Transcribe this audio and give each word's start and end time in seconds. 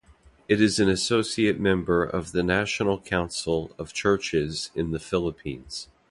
It 0.47 0.59
is 0.59 0.79
an 0.79 0.89
associate 0.89 1.59
member 1.59 2.03
of 2.03 2.31
the 2.31 2.41
National 2.41 2.97
Council 2.99 3.71
of 3.77 3.93
Churches 3.93 4.71
in 4.73 4.89
the 4.89 4.99
Philippines. 4.99 5.89